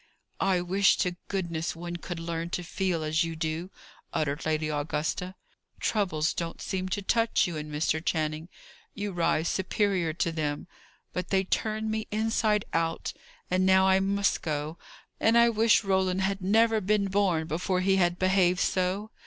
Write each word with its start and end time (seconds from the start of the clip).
"I 0.39 0.61
wish 0.61 0.97
to 0.97 1.15
goodness 1.27 1.75
one 1.75 1.97
could 1.97 2.19
learn 2.19 2.49
to 2.57 2.63
feel 2.63 3.03
as 3.03 3.23
you 3.23 3.35
do!" 3.35 3.69
uttered 4.11 4.47
Lady 4.47 4.67
Augusta. 4.67 5.35
"Troubles 5.79 6.33
don't 6.33 6.59
seem 6.59 6.89
to 6.89 7.03
touch 7.03 7.45
you 7.45 7.55
and 7.55 7.71
Mr. 7.71 8.03
Channing; 8.03 8.49
you 8.95 9.11
rise 9.11 9.47
superior 9.47 10.11
to 10.13 10.31
them: 10.31 10.65
but 11.13 11.27
they 11.29 11.43
turn 11.43 11.91
me 11.91 12.07
inside 12.09 12.65
out. 12.73 13.13
And 13.51 13.63
now 13.63 13.87
I 13.87 13.99
must 13.99 14.41
go! 14.41 14.79
And 15.19 15.37
I 15.37 15.49
wish 15.49 15.83
Roland 15.83 16.21
had 16.23 16.41
never 16.41 16.81
been 16.81 17.05
born 17.05 17.45
before 17.45 17.81
he 17.81 17.97
had 17.97 18.17
behaved 18.17 18.59
so! 18.61 19.11